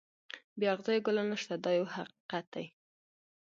[0.57, 2.65] بې اغزیو ګلان نشته دا یو حقیقت دی.